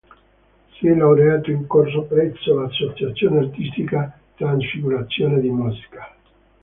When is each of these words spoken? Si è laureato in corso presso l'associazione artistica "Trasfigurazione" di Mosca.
Si 0.73 0.87
è 0.87 0.95
laureato 0.95 1.51
in 1.51 1.67
corso 1.67 2.01
presso 2.05 2.59
l'associazione 2.59 3.37
artistica 3.37 4.11
"Trasfigurazione" 4.35 5.39
di 5.39 5.49
Mosca. 5.51 6.11